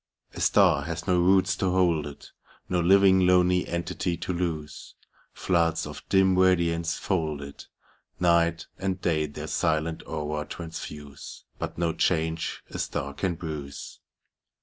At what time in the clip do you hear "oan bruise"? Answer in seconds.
13.13-13.99